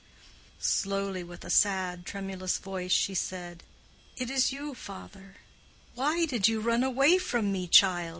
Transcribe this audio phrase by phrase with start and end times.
[0.59, 3.61] Slowly, with a sad, tremulous voice, she said,
[4.17, 5.35] "It is you, father."
[5.93, 8.09] "Why did you run away from me, child?"